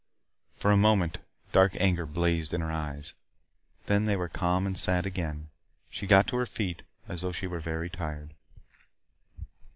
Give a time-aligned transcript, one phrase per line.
[0.55, 1.19] For a moment
[1.51, 3.13] dark anger blazed in her eyes.
[3.85, 5.49] Then they were calm and sad again.
[5.91, 8.33] She got to her feet, as though she were very tired.